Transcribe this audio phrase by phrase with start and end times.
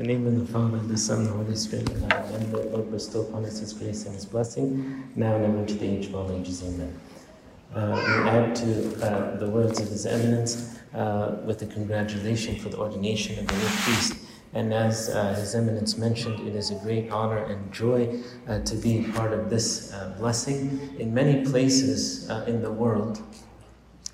[0.00, 3.44] The name of the Father, the Son, the Holy Spirit, and the Lord bestow upon
[3.44, 6.62] us His grace and His blessing, now and ever to the age of all ages.
[6.62, 6.98] Amen.
[7.74, 12.70] Uh, we add to uh, the words of His Eminence uh, with the congratulation for
[12.70, 14.14] the ordination of the new priest.
[14.54, 18.76] And as uh, His Eminence mentioned, it is a great honor and joy uh, to
[18.76, 20.96] be part of this uh, blessing.
[20.98, 23.20] In many places in the world,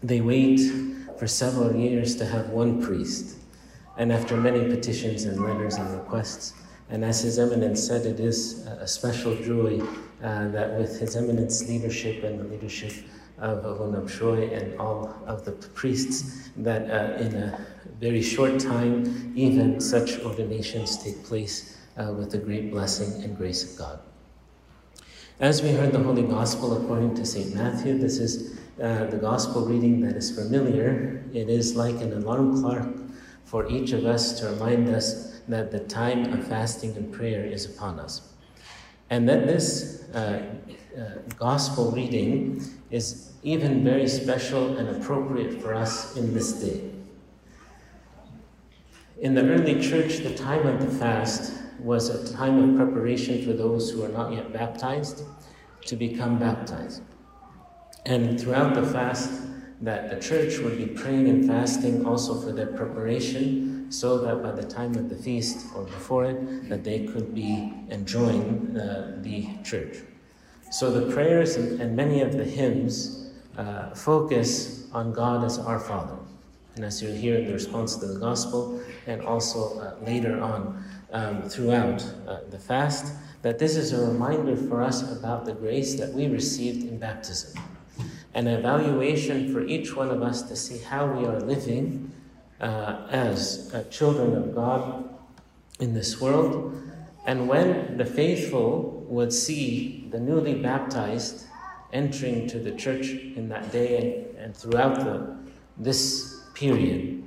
[0.03, 0.59] they wait
[1.17, 3.36] for several years to have one priest.
[3.99, 6.53] And after many petitions and letters and requests,
[6.91, 9.81] and as His Eminence said, it is a special joy
[10.23, 12.93] uh, that with His Eminence leadership and the leadership
[13.39, 17.67] of Abouna Bishoy and all of the priests, that uh, in a
[17.99, 23.73] very short time, even such ordinations take place uh, with the great blessing and grace
[23.73, 24.01] of God.
[25.41, 27.55] As we heard the Holy Gospel according to St.
[27.55, 31.25] Matthew, this is uh, the Gospel reading that is familiar.
[31.33, 32.87] It is like an alarm clock
[33.47, 37.65] for each of us to remind us that the time of fasting and prayer is
[37.65, 38.33] upon us.
[39.09, 40.43] And that this uh,
[40.99, 41.05] uh,
[41.39, 46.91] gospel reading is even very special and appropriate for us in this day.
[49.21, 53.53] In the early church, the time of the fast was a time of preparation for
[53.53, 55.23] those who are not yet baptized
[55.87, 57.03] to become baptized.
[58.05, 59.43] And throughout the fast,
[59.81, 64.51] that the church would be praying and fasting also for their preparation so that by
[64.51, 69.49] the time of the feast or before it that they could be enjoying uh, the
[69.63, 69.99] church.
[70.71, 76.17] So the prayers and, many of the hymns uh, focus on god as our father.
[76.75, 80.85] And as you'll hear in the response to the gospel and also uh, later on
[81.13, 85.95] um, throughout uh, the fast that this is a reminder for us about the grace
[85.95, 87.63] that we received in baptism
[88.37, 92.13] an evaluation for each one of us to see how we are living
[92.61, 95.09] uh, as uh, children of God
[95.81, 96.83] in this world.
[97.25, 101.47] And when the faithful would see the newly baptized
[101.95, 105.35] entering to the church in that day and, and throughout the,
[105.79, 107.25] this period,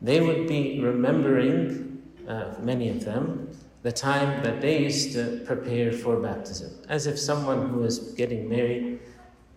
[0.00, 3.50] they would be remembering, uh, many of them,
[3.82, 8.48] the time that they used to prepare for baptism, as if someone who is getting
[8.48, 9.00] married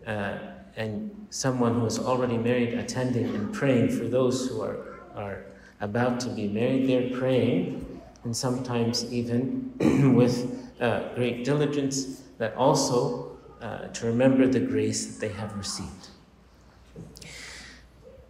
[0.05, 0.37] uh,
[0.79, 4.77] and someone who is already married attending and praying for those who are,
[5.13, 5.43] are
[5.81, 9.73] about to be married, they're praying, and sometimes even
[10.15, 16.07] with uh, great diligence, that also uh, to remember the grace that they have received.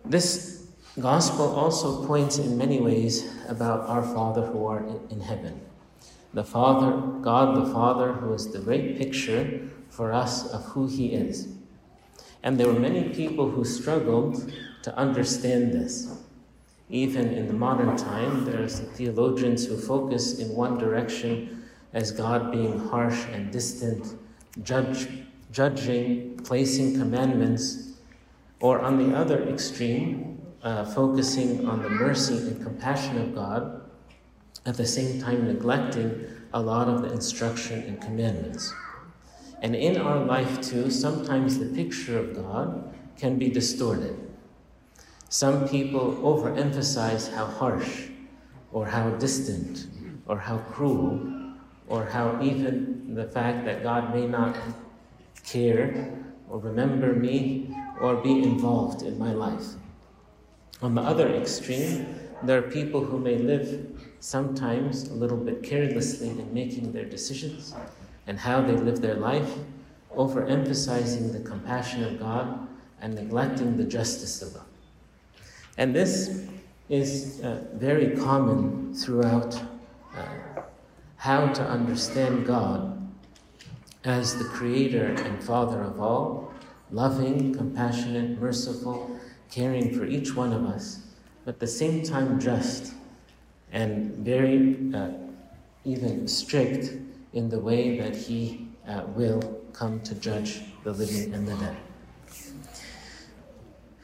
[0.03, 0.65] This
[0.99, 5.61] gospel also points in many ways about our Father who art in heaven.
[6.33, 11.13] The Father, God the Father, who is the great picture for us of who He
[11.13, 11.58] is.
[12.43, 14.51] And there were many people who struggled
[14.83, 16.09] to understand this.
[16.89, 21.63] Even in the modern time, there's theologians who focus in one direction
[21.93, 24.17] as God being harsh and distant,
[24.63, 25.07] judge,
[25.51, 27.93] judging, placing commandments,
[28.59, 33.81] or on the other extreme, uh, focusing on the mercy and compassion of God,
[34.65, 38.73] at the same time neglecting a lot of the instruction and commandments.
[39.61, 44.15] And in our life, too, sometimes the picture of God can be distorted.
[45.27, 48.07] Some people overemphasize how harsh,
[48.71, 49.87] or how distant,
[50.25, 51.19] or how cruel,
[51.87, 54.55] or how even the fact that God may not
[55.43, 56.13] care
[56.49, 59.73] or remember me or be involved in my life.
[60.81, 62.07] On the other extreme,
[62.43, 63.85] there are people who may live
[64.19, 67.73] sometimes a little bit carelessly in making their decisions
[68.29, 69.51] and how they live their life,
[70.15, 72.67] overemphasizing the compassion of God
[73.01, 74.65] and neglecting the justice of God.
[75.79, 76.45] And this
[76.89, 79.59] is uh, very common throughout
[80.15, 80.61] uh,
[81.15, 82.95] how to understand God
[84.03, 86.53] as the creator and father of all,
[86.91, 89.19] loving, compassionate, merciful,
[89.49, 90.99] caring for each one of us,
[91.45, 92.93] but at the same time just
[93.71, 95.09] and very uh,
[95.83, 96.93] even strict
[97.33, 99.41] in the way that he uh, will
[99.73, 101.77] come to judge the living and the dead.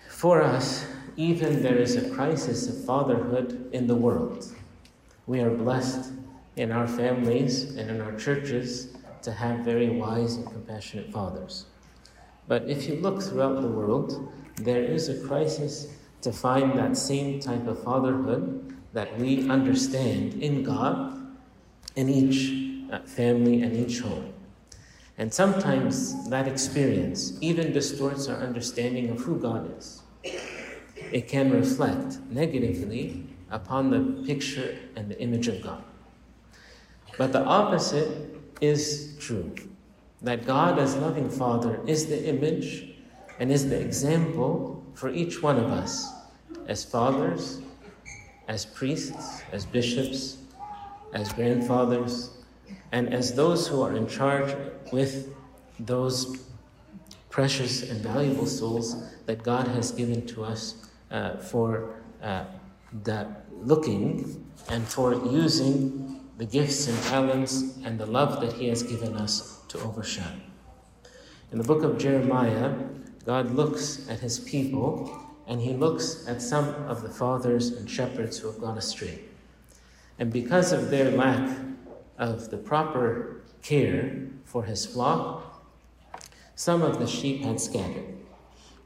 [0.09, 0.85] For us,
[1.17, 4.45] even there is a crisis of fatherhood in the world.
[5.27, 6.11] We are blessed
[6.55, 11.65] in our families and in our churches to have very wise and compassionate fathers.
[12.47, 15.87] But if you look throughout the world, there is a crisis
[16.21, 21.35] to find that same type of fatherhood that we understand in God
[21.95, 24.33] in each uh, family and each home.
[25.17, 30.01] And sometimes that experience even distorts our understanding of who God is.
[31.11, 35.83] It can reflect negatively upon the picture and the image of God.
[37.17, 39.55] But the opposite is true
[40.21, 42.95] that God, as loving Father, is the image
[43.39, 46.11] and is the example for each one of us
[46.67, 47.61] as fathers,
[48.47, 50.37] as priests, as bishops,
[51.13, 52.31] as grandfathers,
[52.95, 54.55] and as those who are in charge
[54.93, 55.35] with
[55.77, 56.45] those
[57.29, 58.95] precious and valuable souls
[59.25, 62.45] that God has given to us uh, for uh,
[63.03, 68.81] the looking and for using the gifts and talents and the love that He has
[68.81, 70.47] given us to overshadow.
[71.51, 72.73] In the book of Jeremiah,
[73.25, 75.11] God looks at His people
[75.47, 79.19] and He looks at some of the fathers and shepherds who have gone astray.
[80.17, 81.43] And because of their lack
[82.17, 85.63] of the proper care for His flock,
[86.55, 88.15] some of the sheep had scattered.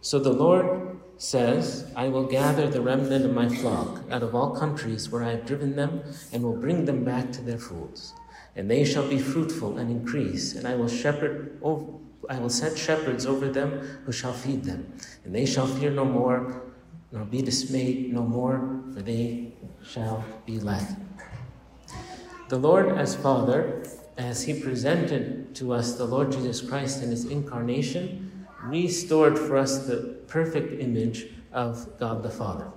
[0.02, 4.56] So the Lord says, I will gather the remnant of my flock out of all
[4.56, 8.14] countries where I have driven them, and will bring them back to their folds.
[8.56, 11.92] And they shall be fruitful and increase, and I will shepherd over,
[12.30, 14.94] I will set shepherds over them who shall feed them,
[15.26, 16.62] and they shall fear no more,
[17.12, 19.54] nor be dismayed no more, for they
[19.84, 21.09] shall be led.
[22.50, 23.86] The Lord as Father,
[24.18, 29.86] as He presented to us the Lord Jesus Christ in His incarnation, restored for us
[29.86, 32.72] the perfect image of God the Father.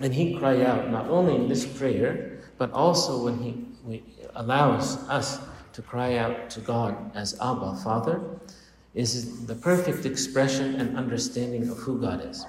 [0.00, 4.02] And he cried out not only in this prayer, but also when he
[4.36, 5.40] allows us
[5.72, 8.22] to cry out to God as Abba, Father,
[8.94, 12.46] is the perfect expression and understanding of who God is.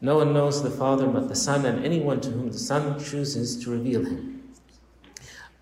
[0.00, 3.62] No one knows the Father but the Son, and anyone to whom the Son chooses
[3.62, 4.39] to reveal him.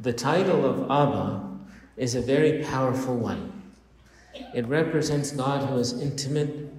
[0.01, 1.59] The title of Abba
[1.97, 3.73] is a very powerful one.
[4.55, 6.73] It represents God who is intimate,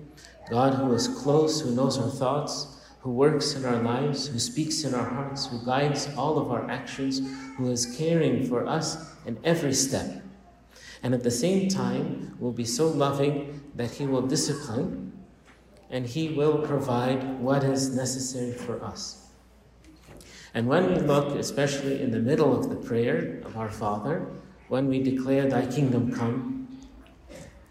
[0.50, 4.86] God who is close, who knows our thoughts, who works in our lives, who speaks
[4.86, 7.20] in our hearts, who guides all of our actions,
[7.58, 10.22] who is caring for us in every step.
[11.04, 15.12] And at the same time, will be so loving that He will discipline
[15.90, 19.29] and He will provide what is necessary for us.
[20.54, 24.26] And when we look, especially in the middle of the prayer of our Father,
[24.68, 26.78] when we declare, Thy kingdom come,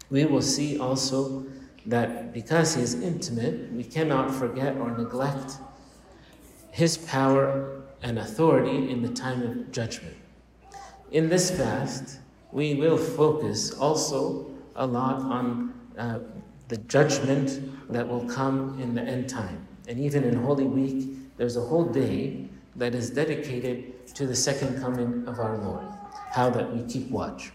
[0.09, 1.45] we will see also
[1.85, 5.57] that because he is intimate, we cannot forget or neglect
[6.71, 10.15] his power and authority in the time of judgment.
[11.11, 12.19] In this fast,
[12.51, 16.19] we will focus also a lot on uh,
[16.67, 17.59] the judgment
[17.91, 19.67] that will come in the end time.
[19.87, 22.47] And even in Holy Week, there's a whole day
[22.79, 25.85] that is dedicated to the second coming of our Lord,
[26.31, 27.51] how that we keep watch.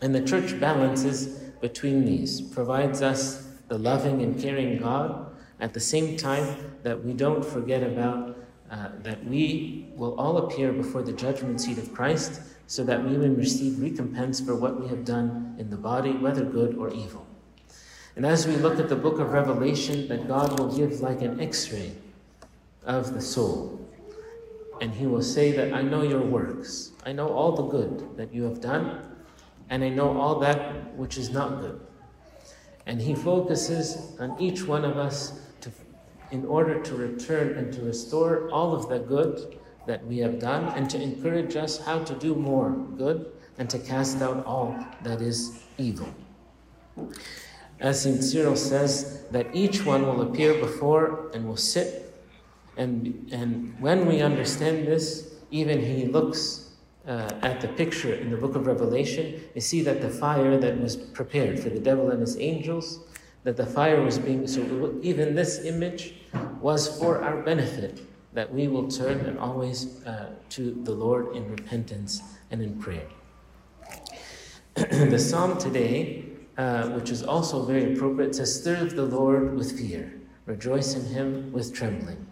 [0.00, 1.26] And the church balances
[1.60, 7.12] between these, provides us the loving and caring God, at the same time that we
[7.12, 8.36] don't forget about
[8.70, 13.16] uh, that we will all appear before the judgment seat of Christ so that we
[13.16, 17.26] may receive recompense for what we have done in the body, whether good or evil.
[18.14, 21.40] And as we look at the book of Revelation, that God will give like an
[21.40, 21.92] x ray
[22.84, 23.87] of the soul.
[24.80, 28.32] And He will say that I know your works, I know all the good that
[28.32, 29.00] you have done,
[29.70, 31.80] and I know all that which is not good.
[32.86, 35.70] And He focuses on each one of us to,
[36.30, 40.66] in order to return and to restore all of the good that we have done
[40.76, 45.20] and to encourage us how to do more good and to cast out all that
[45.20, 46.08] is evil.
[47.80, 48.22] As St.
[48.22, 52.07] Cyril says, that each one will appear before and will sit.
[52.78, 56.70] And, and when we understand this, even he looks
[57.06, 60.80] uh, at the picture in the book of Revelation, you see that the fire that
[60.80, 63.00] was prepared for the devil and his angels,
[63.42, 66.14] that the fire was being, so even this image
[66.60, 68.00] was for our benefit,
[68.32, 73.08] that we will turn and always uh, to the Lord in repentance and in prayer.
[74.74, 80.12] the psalm today, uh, which is also very appropriate, says, Serve the Lord with fear,
[80.46, 82.27] rejoice in him with trembling.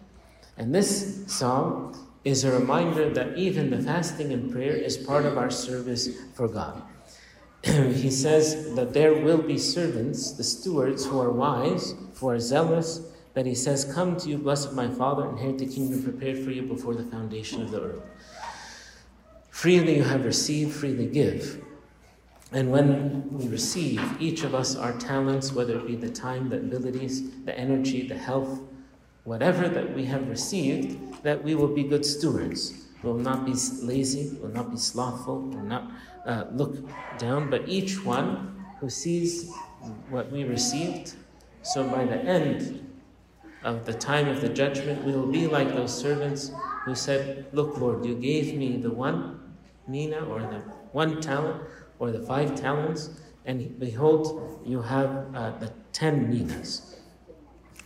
[0.57, 5.37] And this psalm is a reminder that even the fasting and prayer is part of
[5.37, 6.81] our service for God.
[7.63, 13.01] he says that there will be servants, the stewards, who are wise, who are zealous,
[13.33, 16.63] that he says, Come to you, blessed my Father, inherit the kingdom prepared for you
[16.63, 18.03] before the foundation of the earth.
[19.49, 21.63] Freely you have received, freely give.
[22.51, 26.57] And when we receive, each of us, our talents, whether it be the time, the
[26.57, 28.59] abilities, the energy, the health,
[29.27, 32.85] whatever that we have received, that we will be good stewards.
[33.03, 33.51] We will not be
[33.83, 35.91] lazy, we will not be slothful, we will not
[36.25, 36.77] uh, look
[37.17, 39.51] down, but each one who sees
[40.09, 41.15] what we received,
[41.61, 42.87] so by the end
[43.63, 46.51] of the time of the judgment, we will be like those servants
[46.85, 49.41] who said, Look, Lord, you gave me the one
[49.89, 50.61] mina or the
[50.93, 51.63] one talent
[51.99, 53.09] or the five talents,
[53.45, 56.96] and behold, you have uh, the ten minas,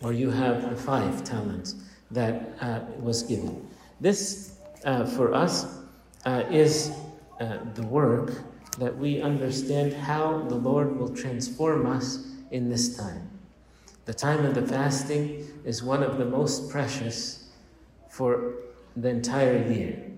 [0.01, 1.75] or you have the five talents
[2.10, 3.67] that uh, was given.
[4.00, 5.79] This, uh, for us,
[6.25, 6.91] uh, is
[7.39, 8.34] uh, the work
[8.77, 13.29] that we understand how the Lord will transform us in this time.
[14.05, 17.50] The time of the fasting is one of the most precious
[18.10, 18.55] for
[18.96, 20.12] the entire year.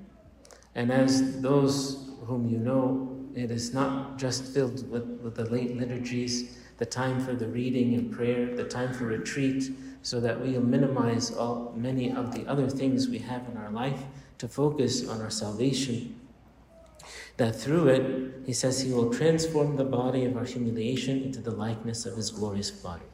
[0.75, 5.77] And as those whom you know, it is not just filled with, with the late
[5.77, 9.71] liturgies, the time for the reading and prayer, the time for retreat,
[10.01, 14.01] so that we'll minimize all, many of the other things we have in our life
[14.37, 16.19] to focus on our salvation.
[17.37, 21.51] That through it, he says he will transform the body of our humiliation into the
[21.51, 23.05] likeness of his glorious body.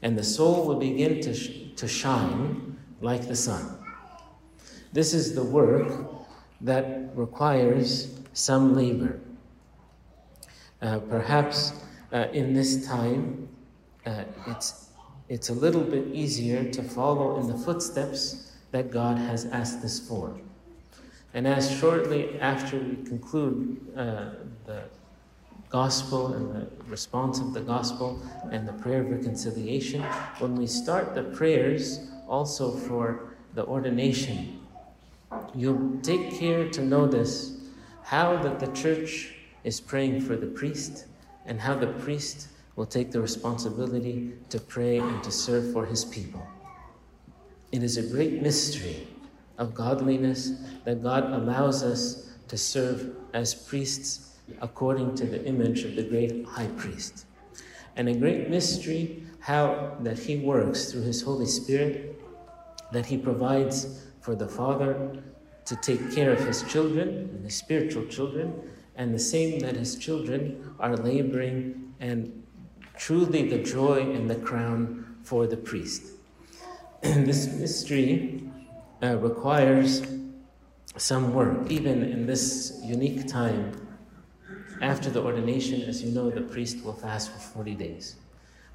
[0.00, 3.76] And the soul will begin to, sh- to shine like the sun.
[4.94, 5.92] This is the work
[6.62, 9.20] that requires some labor.
[10.80, 11.74] Uh, perhaps
[12.12, 13.48] uh, in this time,
[14.06, 14.90] uh, it's,
[15.28, 19.98] it's a little bit easier to follow in the footsteps that God has asked us
[19.98, 20.38] for.
[21.34, 24.30] And as shortly after we conclude uh,
[24.66, 24.84] the
[25.68, 30.02] gospel and the response of the gospel and the prayer of reconciliation,
[30.38, 34.60] when we start the prayers also for the ordination,
[35.54, 37.58] you'll take care to notice
[38.02, 39.34] how that the church
[39.64, 41.04] is praying for the priest
[41.48, 46.04] and how the priest will take the responsibility to pray and to serve for his
[46.04, 46.46] people.
[47.72, 49.08] It is a great mystery
[49.58, 50.52] of godliness
[50.84, 56.44] that God allows us to serve as priests according to the image of the great
[56.44, 57.26] high priest.
[57.96, 62.20] And a great mystery how that he works through his Holy Spirit,
[62.92, 65.22] that he provides for the Father
[65.64, 68.54] to take care of his children, and his spiritual children,
[68.98, 72.42] and the same that his children are laboring and
[72.96, 76.02] truly the joy and the crown for the priest.
[77.02, 78.42] this mystery
[79.02, 80.02] uh, requires
[80.96, 83.72] some work, even in this unique time.
[84.82, 88.16] After the ordination, as you know, the priest will fast for 40 days.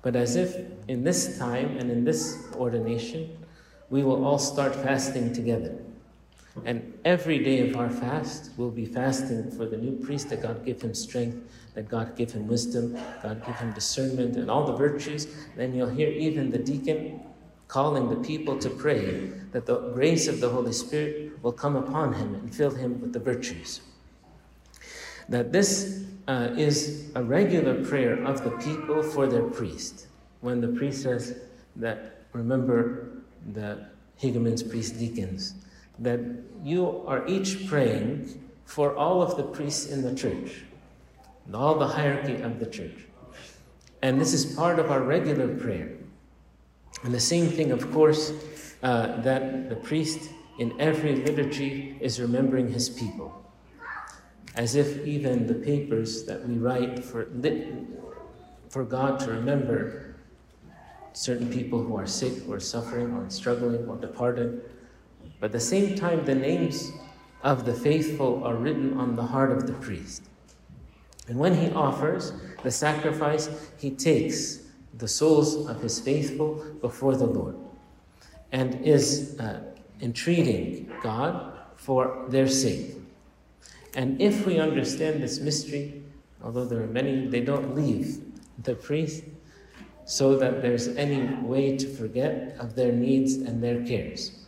[0.02, 0.56] But as if
[0.88, 3.38] in this time and in this ordination,
[3.90, 5.84] we will all start fasting together.
[6.66, 10.64] And every day of our fast, we'll be fasting for the new priest that God
[10.64, 11.38] give him strength,
[11.74, 15.28] that God give him wisdom, God give him discernment and all the virtues.
[15.56, 17.22] Then you'll hear even the deacon
[17.68, 22.14] calling the people to pray that the grace of the Holy Spirit will come upon
[22.14, 23.82] him and fill him with the virtues.
[25.28, 30.08] That this uh, is a regular prayer of the people for their priest.
[30.42, 31.40] When the priest says
[31.78, 33.10] that, remember
[33.54, 33.88] the
[34.22, 35.56] hegumens, priest deacons,
[36.00, 36.20] that
[36.64, 40.64] you are each praying for all of the priests in the church,
[41.46, 43.06] and all the hierarchy of the church.
[44.02, 45.92] And this is part of our regular prayer.
[47.04, 48.34] And the same thing, of course,
[48.82, 53.44] uh, that the priest in every liturgy is remembering his people.
[54.56, 57.28] As if even the papers that we write for,
[58.70, 60.16] for God to remember
[61.14, 64.62] certain people who are sick or suffering or struggling or departed
[65.40, 66.92] but at the same time, the names
[67.44, 70.24] of the faithful are written on the heart of the priest.
[71.28, 74.64] And when he offers the sacrifice, he takes
[74.98, 77.56] the souls of his faithful before the Lord
[78.52, 79.62] and is uh,
[80.02, 82.96] entreating God for their sake.
[83.96, 86.04] And if we understand this mystery,
[86.44, 88.22] although there are many, they don't leave
[88.62, 89.24] the priest
[90.06, 94.43] so that there's any way to forget of their needs and their cares.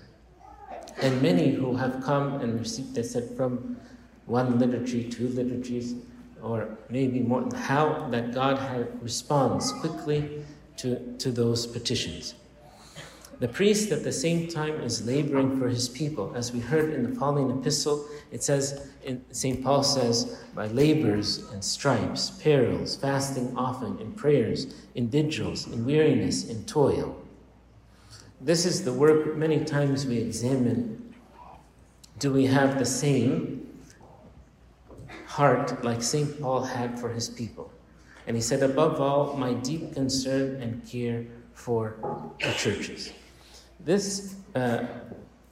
[1.02, 3.78] And many who have come and received, they said, from
[4.26, 5.96] one liturgy, two liturgies,
[6.42, 8.60] or maybe more, how that God
[9.02, 10.44] responds quickly
[10.78, 12.36] to, to those petitions.
[13.40, 16.32] The priest at the same time is laboring for his people.
[16.36, 18.88] As we heard in the Pauline epistle, it says,
[19.32, 19.62] St.
[19.62, 26.48] Paul says, by labors and stripes, perils, fasting often, in prayers, in vigils, in weariness,
[26.48, 27.22] in toil.
[28.46, 31.16] This is the work many times we examine.
[32.20, 33.68] Do we have the same
[35.26, 36.40] heart like St.
[36.40, 37.72] Paul had for his people?
[38.28, 41.26] And he said, above all, my deep concern and care
[41.56, 41.96] for
[42.40, 43.14] the churches.
[43.80, 44.86] This uh,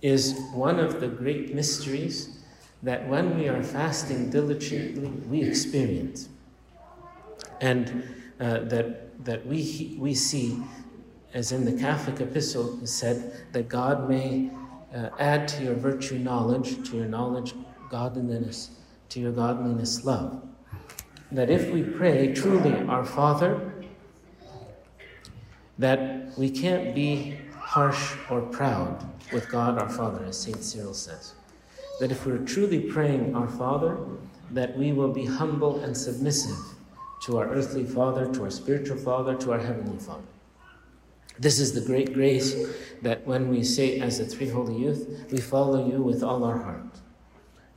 [0.04, 2.44] is one of the great mysteries
[2.84, 6.30] that when we are fasting diligently, we experience.
[7.60, 8.04] And
[8.40, 10.62] uh, that, that we, we see
[11.34, 14.52] as in the Catholic epistle is said, that God may
[14.96, 17.56] uh, add to your virtue knowledge, to your knowledge
[17.90, 18.72] godliness,
[19.10, 20.42] to your godliness love.
[21.32, 23.74] That if we pray truly, Our Father,
[25.80, 30.64] that we can't be harsh or proud with God our Father, as St.
[30.64, 31.34] Cyril says.
[32.00, 33.98] That if we're truly praying our Father,
[34.52, 36.58] that we will be humble and submissive
[37.24, 40.22] to our earthly Father, to our spiritual Father, to our heavenly Father.
[41.40, 42.56] This is the great grace
[43.02, 46.58] that when we say, as the three holy youth, we follow you with all our
[46.58, 47.00] heart.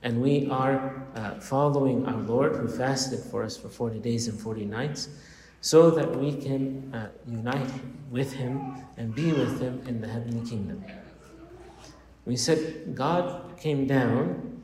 [0.02, 4.38] And we are uh, following our Lord who fasted for us for 40 days and
[4.38, 5.08] 40 nights
[5.60, 7.72] so that we can uh, unite
[8.10, 10.84] with Him and be with Him in the heavenly kingdom.
[12.24, 14.62] We said God came down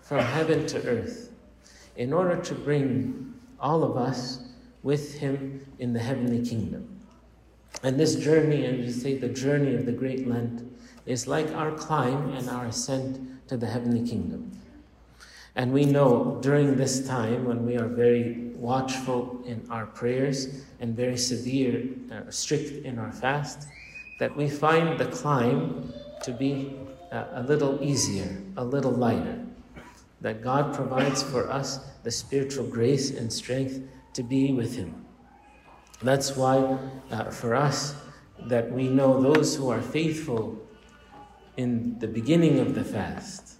[0.00, 1.30] from heaven to earth
[1.96, 4.40] in order to bring all of us
[4.82, 6.99] with Him in the heavenly kingdom.
[7.82, 10.62] And this journey, and we say the journey of the Great Lent,
[11.06, 14.52] is like our climb and our ascent to the heavenly kingdom.
[15.56, 20.94] And we know during this time when we are very watchful in our prayers and
[20.94, 23.66] very severe, uh, strict in our fast,
[24.18, 26.76] that we find the climb to be
[27.10, 29.40] uh, a little easier, a little lighter.
[30.20, 33.80] That God provides for us the spiritual grace and strength
[34.12, 35.06] to be with Him.
[36.02, 36.78] That's why,
[37.10, 37.94] uh, for us,
[38.46, 40.58] that we know those who are faithful
[41.56, 43.56] in the beginning of the fast,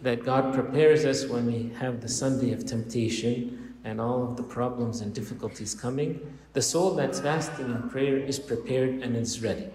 [0.00, 4.42] that God prepares us when we have the Sunday of temptation and all of the
[4.42, 6.38] problems and difficulties coming.
[6.54, 9.68] The soul that's fasting in prayer is prepared and is ready.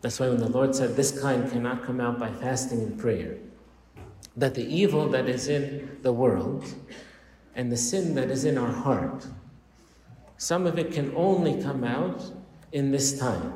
[0.00, 3.36] That's why when the Lord said, This kind cannot come out by fasting and prayer,
[4.36, 6.64] that the evil that is in the world
[7.54, 9.26] and the sin that is in our heart,
[10.40, 12.24] some of it can only come out
[12.72, 13.52] in this time.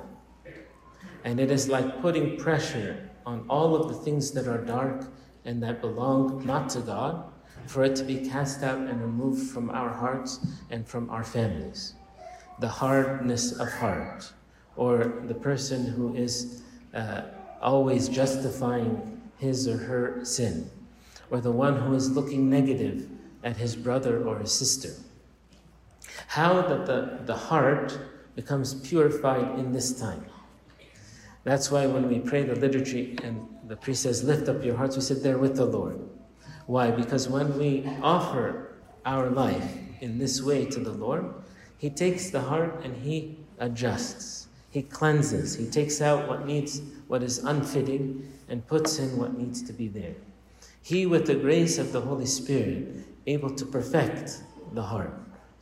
[1.25, 5.07] And it is like putting pressure on all of the things that are dark
[5.47, 7.25] and that belong not to God,
[7.64, 11.94] for it to be cast out and removed from our hearts and from our families.
[12.61, 14.31] The hardness of heart,
[14.77, 17.23] or the person who is uh,
[17.62, 20.70] always justifying his or her sin,
[21.31, 23.09] or the one who is looking negative
[23.42, 24.90] at his brother or his sister.
[26.29, 27.98] How that the, the heart
[28.35, 30.24] becomes purified in this time.
[31.44, 34.96] That's why when we pray the liturgy and the priest says, Lift up your hearts,
[34.96, 36.00] we sit there with the Lord.
[36.66, 36.90] Why?
[36.90, 41.33] Because when we offer our life in this way to the Lord,
[41.79, 44.48] He takes the heart and He adjusts.
[44.70, 45.55] He cleanses.
[45.55, 49.88] He takes out what needs, what is unfitting, and puts in what needs to be
[49.88, 50.14] there.
[50.83, 52.88] He, with the grace of the Holy Spirit,
[53.27, 55.14] able to perfect the heart,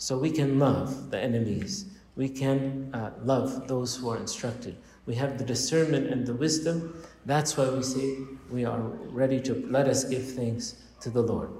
[0.02, 1.86] so we can love the enemies.
[2.16, 4.76] We can uh, love those who are instructed.
[5.06, 7.04] We have the discernment and the wisdom.
[7.24, 8.16] That's why we say
[8.50, 11.50] we are ready to let us give thanks to the Lord.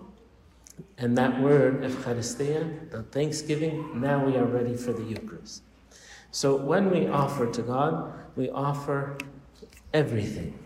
[0.99, 5.63] And that word, Eucharistia, the thanksgiving, now we are ready for the Eucharist.
[6.33, 9.19] So when we offer to God, we offer
[9.95, 10.59] everything.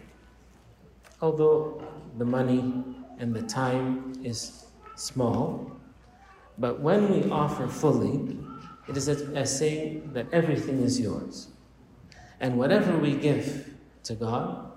[1.21, 1.83] Although
[2.17, 2.73] the money
[3.19, 5.76] and the time is small,
[6.59, 8.38] but when we offer fully,
[8.88, 11.49] it is as saying that everything is yours.
[12.40, 14.71] And whatever we give to God,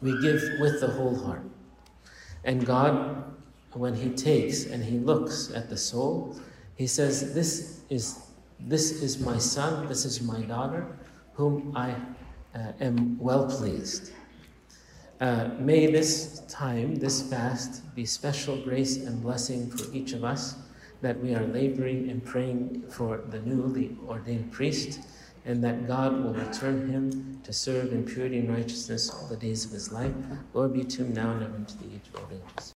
[0.00, 1.44] we give with the whole heart.
[2.44, 3.24] And God,
[3.72, 6.38] when He takes and He looks at the soul,
[6.76, 8.26] He says, This is,
[8.60, 10.86] this is my son, this is my daughter,
[11.32, 11.94] whom I
[12.54, 14.12] uh, am well pleased.
[15.20, 20.56] Uh, may this time, this fast, be special grace and blessing for each of us
[21.04, 25.00] that we are laboring and praying for the newly ordained priest
[25.44, 29.66] and that God will return him to serve in purity and righteousness all the days
[29.66, 30.14] of his life.
[30.54, 32.72] Glory be to him now and ever into the age of ages.